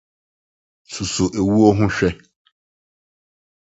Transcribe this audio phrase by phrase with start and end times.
[0.93, 2.09] Susuw owu ho hwɛ.